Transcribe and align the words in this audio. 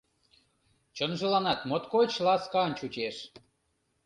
Чонжыланат 0.95 1.59
моткоч 1.69 2.11
ласкан 2.25 2.71
чучеш. 2.79 3.15